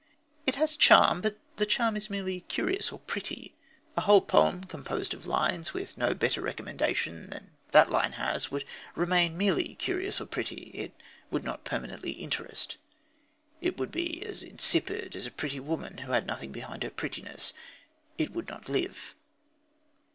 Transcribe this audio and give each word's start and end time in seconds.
It 0.47 0.55
has 0.55 0.75
charm, 0.75 1.21
but 1.21 1.37
the 1.57 1.65
charm 1.67 1.95
is 1.95 2.09
merely 2.09 2.41
curious 2.41 2.91
or 2.91 2.97
pretty. 2.97 3.53
A 3.95 4.01
whole 4.01 4.21
poem 4.21 4.63
composed 4.63 5.13
of 5.13 5.27
lines 5.27 5.75
with 5.75 5.95
no 5.95 6.15
better 6.15 6.41
recommendation 6.41 7.29
than 7.29 7.51
that 7.71 7.91
line 7.91 8.13
has 8.13 8.49
would 8.49 8.65
remain 8.95 9.37
merely 9.37 9.75
curious 9.75 10.19
or 10.19 10.25
pretty. 10.25 10.71
It 10.73 10.93
would 11.29 11.43
not 11.43 11.65
permanently 11.65 12.13
interest. 12.13 12.77
It 13.61 13.77
would 13.77 13.91
be 13.91 14.25
as 14.25 14.41
insipid 14.41 15.15
as 15.15 15.27
a 15.27 15.29
pretty 15.31 15.59
woman 15.59 15.99
who 15.99 16.13
had 16.13 16.25
nothing 16.25 16.51
behind 16.51 16.81
her 16.81 16.89
prettiness. 16.89 17.53
It 18.17 18.31
would 18.31 18.49
not 18.49 18.67
live. 18.69 19.13